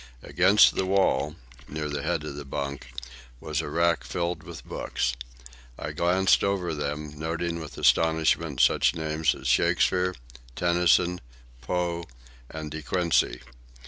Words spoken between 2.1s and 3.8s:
of the bunk, was a